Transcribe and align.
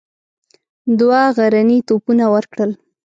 دوه 0.99 1.19
غرني 1.37 1.77
توپونه 1.87 2.25
ورکړل. 2.33 2.71